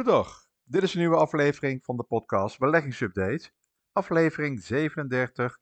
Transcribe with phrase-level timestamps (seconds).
[0.00, 3.50] Goedendag, dit is een nieuwe aflevering van de podcast Beleggingsupdate,
[3.92, 5.58] aflevering 37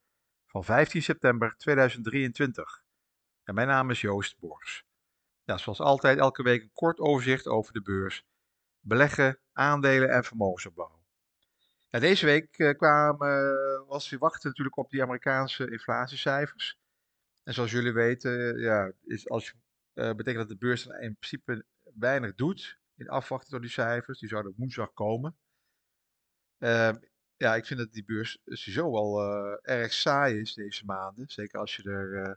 [0.46, 2.82] van 15 september 2023.
[3.44, 4.84] En mijn naam is Joost Bors.
[5.44, 8.26] Ja, zoals altijd elke week een kort overzicht over de beurs,
[8.80, 11.02] beleggen, aandelen en vermogensopbouw.
[11.90, 16.78] Deze week kwamen, uh, was we wachten natuurlijk op die Amerikaanse inflatiecijfers.
[17.44, 19.54] En zoals jullie weten, ja, is als,
[19.92, 24.18] betekent dat de beurs in principe weinig doet in afwachting door die cijfers.
[24.18, 25.36] Die zouden woensdag komen.
[26.58, 26.90] Uh,
[27.36, 31.28] ja, ik vind dat die beurs sowieso wel uh, erg saai is deze maanden.
[31.28, 32.34] Zeker als je er uh,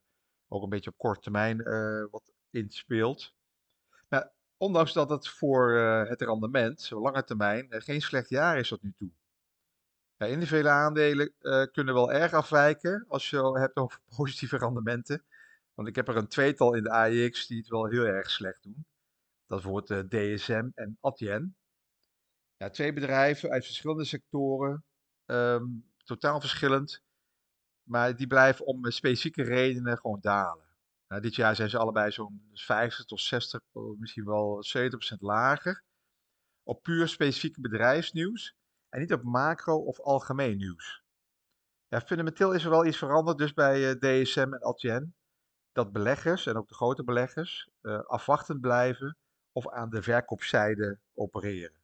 [0.48, 1.58] ook een beetje op korte termijn
[2.10, 3.34] wat in speelt.
[4.58, 5.74] Ondanks dat het voor
[6.10, 9.10] het rendement, zo lange termijn, geen slecht jaar is tot nu toe.
[10.18, 11.34] Ja, individuele aandelen
[11.72, 15.24] kunnen wel erg afwijken als je hebt over positieve rendementen.
[15.74, 18.64] Want ik heb er een tweetal in de AEX die het wel heel erg slecht
[18.64, 18.86] doen.
[19.52, 21.56] Dat wordt uh, DSM en Adyen.
[22.58, 24.84] Ja, twee bedrijven uit verschillende sectoren,
[25.26, 27.02] um, totaal verschillend,
[27.84, 30.66] maar die blijven om specifieke redenen gewoon dalen.
[31.08, 33.62] Nou, dit jaar zijn ze allebei zo'n 50 tot 60,
[33.98, 34.64] misschien wel
[35.16, 35.84] 70% lager.
[36.64, 38.56] Op puur specifieke bedrijfsnieuws
[38.90, 41.04] en niet op macro of algemeen nieuws.
[41.88, 45.16] Ja, fundamenteel is er wel iets veranderd dus bij uh, DSM en Adyen.
[45.72, 47.70] Dat beleggers en ook de grote beleggers
[48.08, 49.16] afwachtend blijven
[49.52, 51.80] of aan de verkoopzijde opereren.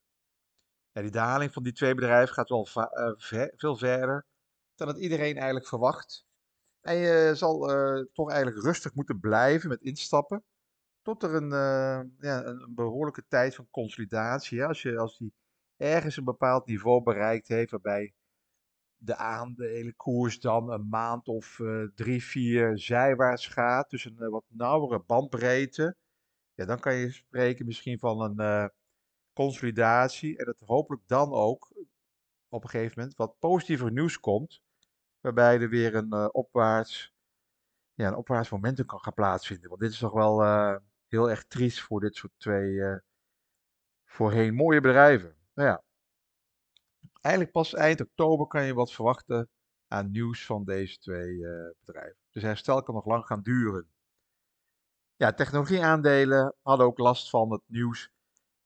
[0.92, 4.26] Ja, die daling van die twee bedrijven gaat wel ver, veel verder
[4.76, 6.26] dan het iedereen eigenlijk verwacht.
[6.82, 10.44] En je zal uh, toch eigenlijk rustig moeten blijven met instappen.
[11.02, 14.64] Tot er een, uh, ja, een, behoorlijke tijd van consolidatie.
[14.64, 15.34] Als, je, als die
[15.78, 18.14] ergens een bepaald niveau bereikt heeft, waarbij
[18.98, 21.60] de aandelenkoers dan een maand of
[21.96, 23.90] drie, vier zijwaarts gaat.
[23.90, 25.96] Dus een wat nauwere bandbreedte
[26.58, 28.68] ja, dan kan je spreken misschien van een uh,
[29.34, 30.38] consolidatie.
[30.38, 31.72] En dat hopelijk dan ook
[32.50, 34.62] op een gegeven moment wat positiever nieuws komt.
[35.20, 37.14] Waarbij er weer een uh, opwaarts,
[37.94, 39.70] ja, een opwaarts momentum kan gaan plaatsvinden.
[39.70, 40.42] Want dit is toch wel
[41.08, 43.00] heel erg triest voor dit soort twee
[44.06, 45.36] voorheen mooie bedrijven.
[45.54, 45.84] Nou ja,
[47.22, 49.50] eigenlijk pas eind oktober kan je wat verwachten
[49.88, 51.38] aan nieuws van deze twee
[51.80, 52.18] bedrijven.
[52.32, 53.90] Dus herstel kan nog lang gaan duren.
[55.20, 58.12] Ja, technologieaandelen hadden ook last van het nieuws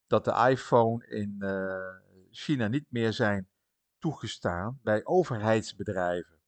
[0.07, 1.95] dat de iPhone in uh,
[2.31, 3.49] China niet meer zijn
[3.99, 6.39] toegestaan bij overheidsbedrijven.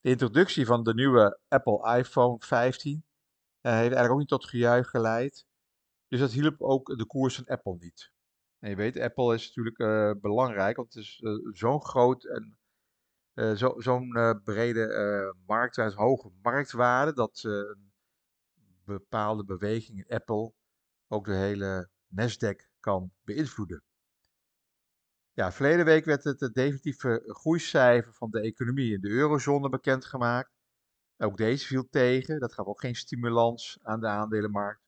[0.00, 3.02] De introductie van de nieuwe Apple iPhone 15 uh,
[3.60, 5.46] heeft eigenlijk ook niet tot gejuich geleid.
[6.08, 8.12] Dus dat hielp ook de koers van Apple niet.
[8.58, 12.58] En je weet, Apple is natuurlijk uh, belangrijk, want het is zo'n groot en
[13.56, 14.00] zo'n zo
[14.44, 17.89] brede markt, hoge marktwaarde, dat een
[18.98, 20.52] bepaalde bewegingen in Apple
[21.08, 23.82] ook de hele Nasdaq kan beïnvloeden.
[25.32, 30.50] Ja, verleden week werd het definitieve groeicijfer van de economie in de eurozone bekendgemaakt.
[31.16, 32.40] Ook deze viel tegen.
[32.40, 34.82] Dat gaf ook geen stimulans aan de aandelenmarkt.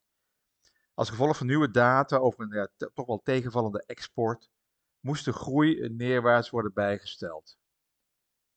[0.94, 4.50] Als gevolg van nieuwe data over een toch wel tegenvallende export,
[5.00, 7.58] moest de groei neerwaarts worden bijgesteld.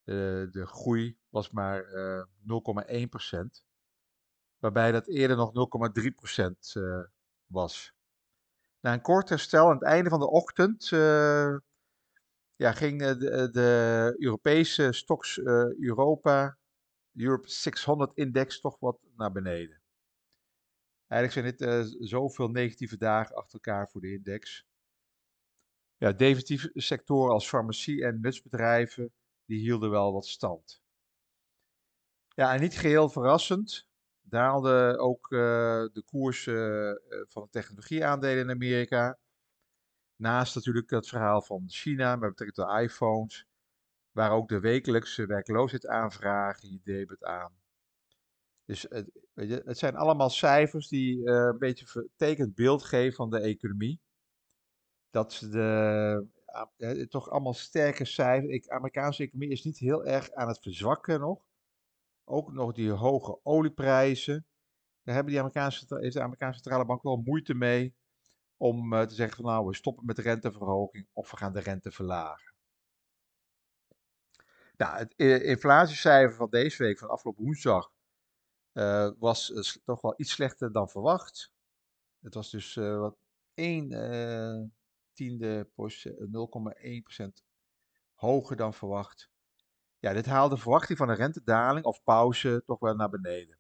[0.04, 2.26] De, de groei was maar uh, eh,
[3.58, 3.66] 0,1%
[4.66, 7.06] waarbij dat eerder nog 0,3% uh, eh,
[7.46, 7.94] was.
[8.80, 11.58] Na een kort herstel aan het einde van de ochtend uh,
[12.56, 16.58] ja, ging de, de, Europese uh, Europa,
[17.16, 19.82] Europe 600 index toch wat naar beneden.
[21.08, 24.66] Eigenlijk zijn dit zoveel negatieve dagen achter elkaar voor de index.
[25.98, 29.14] Ja, definitieve sectoren als farmacie en nutsbedrijven,
[29.46, 30.84] die hielden wel wat stand.
[32.28, 33.94] Ja, en niet geheel verrassend,
[34.30, 35.40] daalde ook uh,
[35.94, 36.92] de koers uh,
[37.28, 39.18] van de technologieaandelen in Amerika.
[40.16, 43.48] Naast natuurlijk het verhaal van China met betrekking tot iPhones,
[44.12, 47.54] waar ook de wekelijkse werkloosheidsaanvragen je debet aan.
[48.66, 53.16] Dus het, weet je, het zijn allemaal cijfers die uh, een beetje vertekend beeld geven
[53.16, 54.00] van de economie.
[55.10, 56.28] Dat de,
[56.78, 58.66] uh, toch allemaal sterke cijfers.
[58.66, 61.48] De Amerikaanse economie is niet heel erg aan het verzwakken nog.
[62.26, 64.48] Ook nog die hoge olieprijzen.
[65.04, 67.96] Daar hebben die Amerikaanse, heeft de Amerikaanse centrale bank wel moeite mee
[68.58, 71.60] om uh, te zeggen van nou we stoppen met de renteverhoging of we gaan de
[71.60, 72.54] rente verlagen.
[74.78, 75.14] Nou, het
[75.44, 77.92] inflatiecijfer van deze week, van afgelopen woensdag,
[78.74, 81.54] uh, was uh, toch wel iets slechter dan verwacht.
[82.20, 83.18] Het was dus wat
[83.54, 84.74] 1
[85.14, 85.70] tiende
[87.26, 87.44] 0,1%
[88.14, 89.30] hoger dan verwacht.
[90.06, 93.58] Ja, dit haalt de verwachting van een rentedaling of pauze toch wel naar beneden.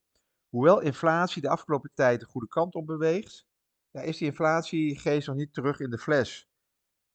[0.49, 3.45] Hoewel inflatie de afgelopen tijd de goede kant op beweegt,
[3.91, 6.49] ja, is die inflatiegeest nog niet terug in de fles.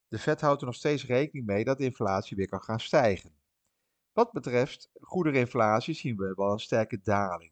[0.07, 3.35] de Fed houdt er nog steeds rekening mee dat de inflatie weer kan gaan stijgen.
[4.11, 7.51] Wat betreft goederinflatie zien we wel een sterke daling.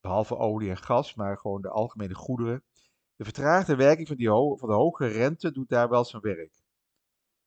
[0.00, 2.64] Behalve olie en gas, maar gewoon de algemene goederen.
[3.16, 6.62] De vertraagde werking van, die van de hoge rente doet daar wel zijn werk.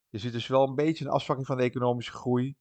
[0.10, 2.56] Je ziet dus wel een beetje een afzwakking van de economische groei,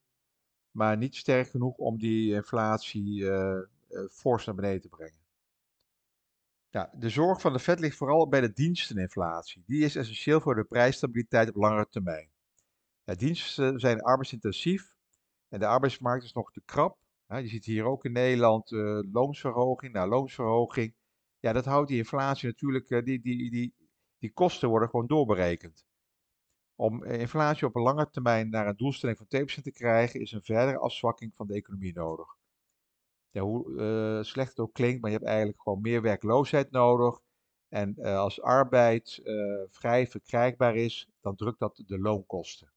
[0.71, 3.59] maar niet sterk genoeg om die inflatie uh,
[3.91, 5.19] uh, fors naar beneden te brengen.
[6.71, 9.63] Ja, de zorg van de Fed ligt vooral bij de diensteninflatie.
[9.67, 12.29] Die is essentieel voor de prijsstabiliteit op langere termijn.
[13.05, 14.95] Ja, diensten zijn arbeidsintensief
[15.49, 16.99] en de arbeidsmarkt is nog te krap.
[17.27, 20.95] je ziet hier ook in Nederland uh, loonsverhoging na loonsverhoging.
[21.39, 23.75] Ja, dat houdt die inflatie natuurlijk, die, die, die,
[24.19, 25.85] die kosten worden gewoon doorberekend.
[26.81, 30.43] Om inflatie op een lange termijn naar een doelstelling van 2% te krijgen, is een
[30.43, 32.39] verdere afzwakking van de economie nodig
[33.39, 37.21] hoe uh, slecht het ook klinkt, maar je hebt eigenlijk gewoon meer werkloosheid nodig.
[37.69, 39.21] En uh, als arbeid
[39.71, 42.73] vrij verkrijgbaar is, dan drukt dat de loonkosten.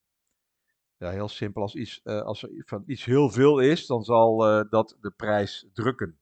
[0.98, 4.38] Ja, heel simpel, als, iets, als er van iets heel veel is, dan zal
[4.70, 6.20] dat de prijs drukken.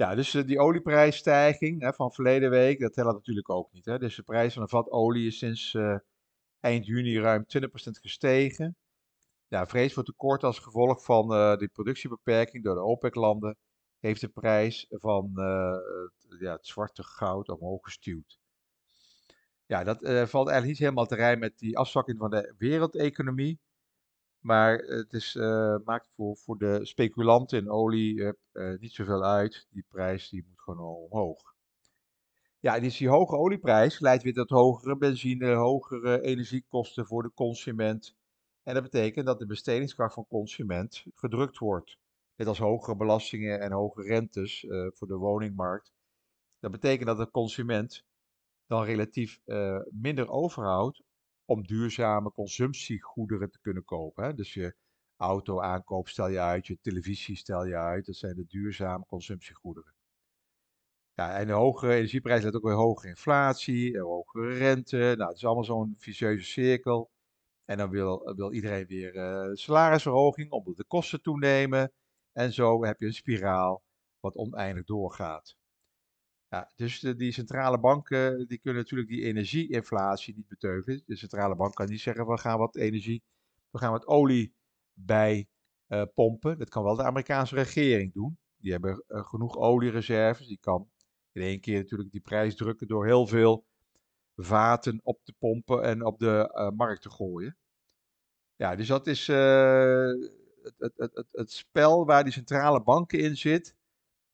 [0.00, 3.84] Ja, dus die olieprijsstijging hè, van verleden week, dat telt natuurlijk ook niet.
[3.84, 3.98] Hè.
[3.98, 5.76] Dus de prijs van een vat olie is sinds
[6.60, 7.68] eind juni ruim 20%
[8.00, 8.76] gestegen
[9.48, 13.56] ja, vrees voor tekort als gevolg van uh, die productiebeperking door de OPEC-landen
[13.98, 18.38] heeft de prijs van het, ja, het zwarte goud omhoog gestuurd.
[19.66, 23.60] Ja, dat valt eigenlijk niet helemaal te rijmen met die afzwakking van de wereldeconomie.
[24.40, 25.34] Maar het is,
[25.84, 28.34] maakt voor, voor de speculanten in olie
[28.78, 29.66] niet zoveel uit.
[29.70, 31.54] Die prijs die moet gewoon omhoog.
[32.58, 38.16] Ja, dus die hoge olieprijs leidt weer tot hogere benzine, hogere energiekosten voor de consument.
[38.62, 41.98] En dat betekent dat de bestedingskracht van consument gedrukt wordt.
[42.36, 45.92] Net als hogere belastingen en hoge rentes voor de woningmarkt.
[46.58, 48.04] Dat betekent dat de consument
[48.66, 49.40] dan relatief
[49.90, 51.02] minder overhoudt
[51.50, 54.24] om duurzame consumptiegoederen te kunnen kopen.
[54.24, 54.34] Hè?
[54.34, 54.74] Dus je
[55.16, 58.06] auto aankoop stel je uit, je televisie stel je uit.
[58.06, 59.94] Dat zijn de duurzame consumptiegoederen.
[61.14, 64.96] Ja, en de hogere energieprijs leidt ook weer hogere inflatie, hogere rente.
[64.96, 67.10] Nou, het is allemaal zo'n vicieuze cirkel.
[67.64, 71.92] En dan wil, wil iedereen weer uh, salarisverhoging, omdat de kosten toenemen.
[72.32, 73.82] En zo heb je een spiraal
[74.20, 75.56] wat oneindig doorgaat.
[76.50, 81.02] Ja, dus de, die centrale banken die kunnen natuurlijk die energieinflatie niet beteugelen.
[81.06, 83.22] De centrale bank kan niet zeggen we gaan wat energie,
[83.70, 84.54] we gaan wat olie
[84.92, 85.48] bij
[85.88, 86.58] uh, pompen.
[86.58, 88.38] Dat kan wel de Amerikaanse regering doen.
[88.56, 90.46] Die hebben uh, genoeg oliereserves.
[90.46, 90.90] Die kan
[91.32, 93.64] in één keer natuurlijk die prijs drukken door heel veel
[94.36, 97.56] vaten op te pompen en op de uh, markt te gooien.
[98.56, 103.76] Ja, dus dat is het, het, het, het, spel waar die centrale banken in zit.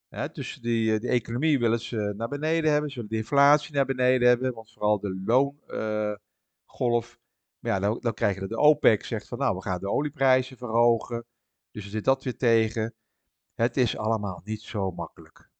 [0.08, 3.74] Hè, tussen die, eh, die economie willen ze naar beneden hebben, ze willen de inflatie
[3.74, 7.10] naar beneden hebben, want vooral de loongolf.
[7.10, 7.16] Uh,
[7.58, 10.56] maar ja, dan, dan krijg je de OPEC zegt van nou, we gaan de olieprijzen
[10.56, 11.24] verhogen.
[11.70, 12.94] Dus er zit dat weer tegen.
[13.54, 15.50] Het is allemaal niet zo makkelijk.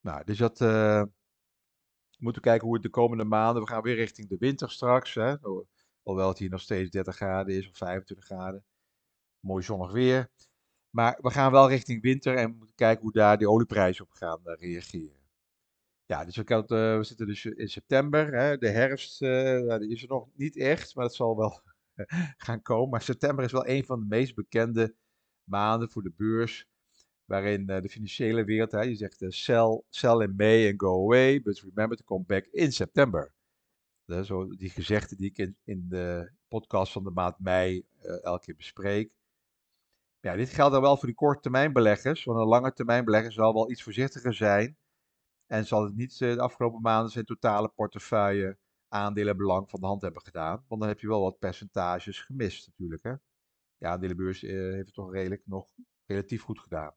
[0.00, 1.08] Nou, dus dat, we
[2.18, 5.14] moeten kijken hoe het de komende maanden, we gaan weer richting de winter straks.
[5.14, 5.34] Hè.
[6.02, 8.64] Hoewel het hier nog steeds 30 graden is of 25 graden.
[9.40, 10.30] Mooi zonnig weer.
[10.90, 14.40] Maar we gaan wel richting winter en moeten kijken hoe daar die olieprijzen op gaan
[14.44, 15.24] uh, reageren.
[16.06, 18.34] Ja, dus we, kan uh, we, zitten dus in september.
[18.34, 21.60] Hè, de herfst uh, die is er nog niet echt, maar dat zal wel
[22.46, 22.90] gaan komen.
[22.90, 24.94] Maar september is wel een van de meest bekende
[25.44, 26.66] maanden voor de beurs.
[27.24, 31.60] Waarin de financiële wereld, hè, je zegt sell, sell in May and go away, but
[31.60, 33.34] remember to come back in September
[34.06, 37.86] zo die gezegden die ik in, in de podcast van de maand mei
[38.22, 39.10] elke keer bespreek.
[40.26, 43.32] Ja, dit geldt dan wel voor die korte termijn beleggers, want een lange termijn belegger
[43.32, 44.76] zal wel iets voorzichtiger zijn.
[45.46, 50.02] En zal het niet uh, de afgelopen maanden zijn totale portefeuille aandelenbelang van de hand
[50.02, 50.64] hebben gedaan.
[50.68, 53.02] Want dan heb je wel wat percentages gemist natuurlijk.
[53.02, 53.14] Hè?
[53.78, 55.68] De aandelenbeurs uh, heeft het toch redelijk nog
[56.06, 56.94] relatief goed gedaan.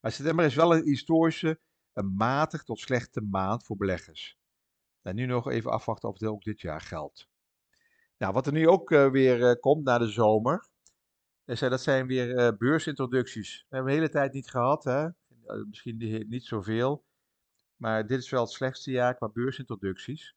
[0.00, 1.60] Maar september is wel een historische,
[1.92, 4.38] een matig tot slechte maand voor beleggers.
[5.02, 7.28] En nu nog even afwachten of het ook dit jaar geldt.
[8.16, 10.68] Nou, wat er nu ook uh, weer komt na de zomer,
[11.58, 13.58] dat zijn weer beursintroducties.
[13.58, 15.08] Dat hebben we de hele tijd niet gehad, hè?
[15.66, 17.04] misschien niet zoveel.
[17.76, 20.34] Maar dit is wel het slechtste jaar qua beursintroducties.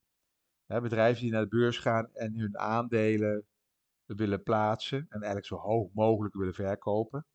[0.66, 3.46] Bedrijven die naar de beurs gaan en hun aandelen
[4.06, 7.26] willen plaatsen en eigenlijk zo hoog mogelijk willen verkopen.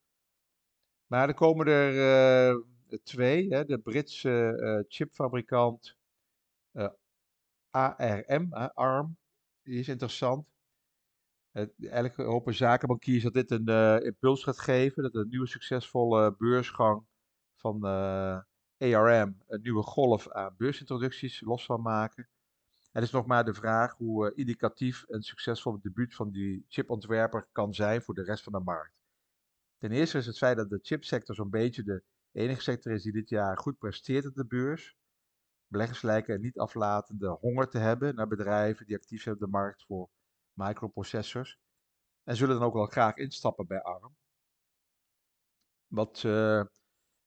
[1.07, 2.65] Maar er komen er
[3.03, 3.49] twee.
[3.49, 5.97] Hè, de Britse chipfabrikant
[7.71, 9.17] ARM, ARM,
[9.63, 10.47] die is interessant.
[11.81, 17.07] Eigenlijk hopen zakenbankiers dat dit een uh, impuls gaat geven, dat een nieuwe succesvolle beursgang
[17.55, 18.41] van uh,
[18.79, 22.29] ARM een nieuwe golf aan beursintroducties los zal maken.
[22.93, 27.75] Het is nog maar de vraag hoe indicatief een succesvol debuut van die chipontwerper kan
[27.75, 28.95] zijn voor de rest van de markt.
[29.79, 33.13] Ten eerste is het feit dat de chipsector zo'n beetje de enige sector is die
[33.13, 34.97] dit jaar goed presteert op de beurs.
[35.67, 39.85] Beleggers lijken niet aflatende honger te hebben naar bedrijven die actief zijn op de markt
[39.85, 40.11] voor
[40.59, 41.59] microprocessors.
[42.25, 44.17] En zullen dan ook wel graag instappen bij ARM.
[45.87, 46.65] Wat uh,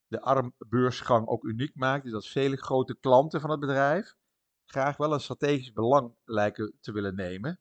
[0.07, 4.15] de ARM-beursgang ook uniek maakt, is dat vele grote klanten van het bedrijf
[4.71, 7.59] graag wel een strategisch belang lijken te willen nemen.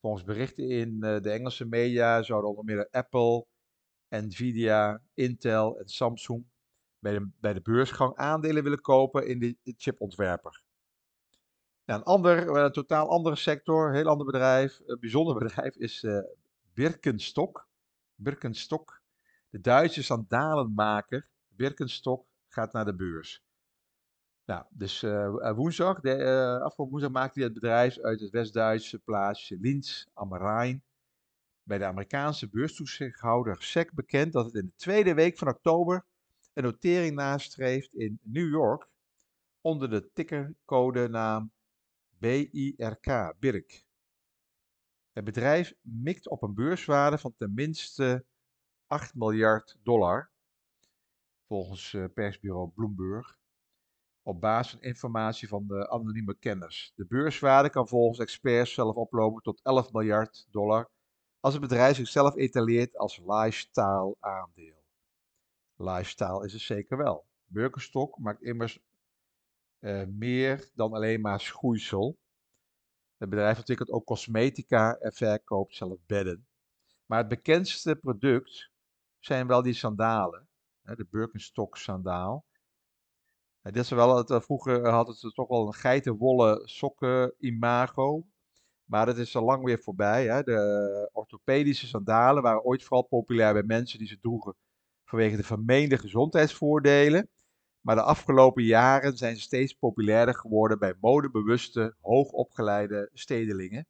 [0.00, 3.46] Volgens berichten in uh, de Engelse media zouden onder meer Apple,
[4.08, 6.46] Nvidia, Intel en Samsung
[6.98, 10.63] bij de, bij de beursgang aandelen willen kopen in de, chipontwerper.
[11.84, 16.02] Nou, een ander, een totaal andere sector, een heel ander bedrijf, een bijzonder bedrijf, is
[16.02, 16.18] uh,
[16.74, 17.68] Birkenstock.
[18.14, 19.02] Birkenstock,
[19.50, 23.42] de Duitse sandalenmaker Birkenstock, gaat naar de beurs.
[24.44, 25.00] Nou, dus
[25.54, 26.16] woensdag, de,
[26.62, 30.84] afgelopen woensdag maakte hij het bedrijf uit het West-Duitse plaatsje Linz am Rhein
[31.62, 36.04] bij de Amerikaanse beurstoezichthouder SEC bekend dat het in de tweede week van oktober
[36.52, 38.88] een notering nastreeft in New York
[39.60, 41.52] onder de tickercodenaam
[42.18, 43.84] BIRK, BIRK.
[45.12, 48.26] Het bedrijf mikt op een beurswaarde van tenminste
[48.86, 50.30] 8 miljard dollar,
[51.46, 53.38] volgens uh, persbureau Bloomberg,
[54.22, 56.92] op basis van informatie van de anonieme kenners.
[56.94, 60.90] De beurswaarde kan volgens experts zelf oplopen tot 11 miljard dollar
[61.40, 64.84] als het bedrijf zichzelf etaleert als lifestyle aandeel.
[65.76, 67.26] Lifestyle is het zeker wel.
[67.46, 68.78] Birkenstock maakt immers
[69.84, 72.18] uh, meer dan alleen maar schoeisel.
[73.16, 76.46] Het bedrijf ontwikkelt ook cosmetica en verkoopt zelf bedden.
[77.06, 78.70] Maar het bekendste product
[79.18, 80.48] zijn wel die sandalen.
[80.82, 82.44] Hè, de Birkenstock sandaal.
[83.62, 88.26] dit is wel het, eh, vroeger had het toch wel een geitenwolle sokken imago.
[88.84, 90.26] Maar dat is al lang weer voorbij.
[90.26, 90.42] Hè.
[90.42, 94.56] De orthopedische sandalen waren ooit vooral populair bij mensen die ze droegen
[95.04, 97.28] vanwege de vermeende gezondheidsvoordelen.
[97.84, 103.86] Maar de afgelopen jaren zijn ze steeds populairder geworden bij modebewuste, hoogopgeleide stedelingen.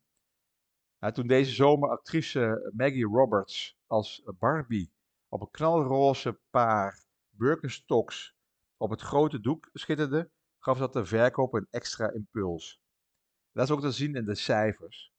[0.98, 4.92] Nou, toen deze zomer actrice Maggie Roberts als Barbie
[5.28, 8.36] op een knalroze paar Birkenstocks
[8.76, 12.82] op het grote doek schitterde, gaf dat de verkoop een extra impuls.
[13.52, 15.12] Dat is ook te zien in de cijfers.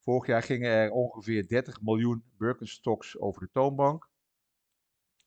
[0.00, 4.10] Vorig jaar gingen er ongeveer 30 miljoen Birkenstocks over de toonbank.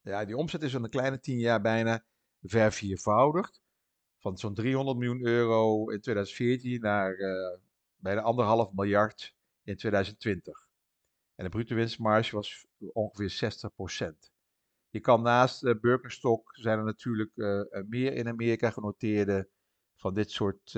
[0.02, 2.06] Ja, die omzet is in een kleine 10 jaar bijna
[2.50, 3.62] verviervoudigd.
[4.20, 7.58] Van zo'n 300 miljoen euro in 2014 naar uh,
[7.96, 10.68] bijna anderhalf miljard in 2020.
[11.36, 13.54] En de bruto winstmarge was ongeveer
[14.14, 14.32] 60%.
[14.90, 15.74] Je kan naast uh,
[16.52, 19.50] zijn er natuurlijk uh, meer in Amerika genoteerde
[19.96, 20.72] van dit soort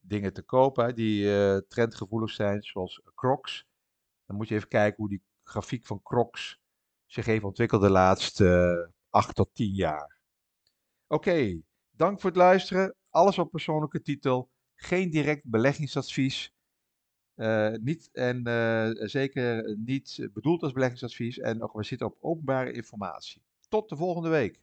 [0.00, 1.26] dingen te kopen die
[1.66, 3.66] trendgevoelig zijn, zoals Crocs.
[4.26, 6.60] Dan moet je even kijken hoe die grafiek van Crocs
[7.06, 10.19] zich heeft ontwikkeld de laatste 8 tot 10 jaar.
[11.12, 12.94] Oké, dank voor het luisteren.
[13.08, 14.50] Alles op persoonlijke titel.
[14.74, 16.54] Geen direct beleggingsadvies.
[17.36, 21.38] Uh, niet, en uh, zeker niet bedoeld als beleggingsadvies.
[21.38, 23.42] En we zitten op openbare informatie.
[23.68, 24.60] Tot de volgende week.